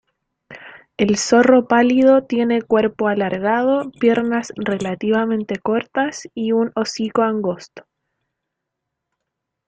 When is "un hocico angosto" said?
6.53-7.85